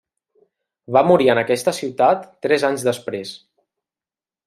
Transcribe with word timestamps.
Va 0.95 1.03
morir 1.09 1.29
en 1.35 1.43
aquesta 1.43 1.75
ciutat 1.81 2.27
tres 2.47 2.69
anys 2.71 2.89
després. 2.91 3.39